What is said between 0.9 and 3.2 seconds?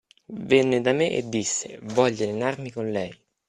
me e disse: "Voglio allenarmi con lei".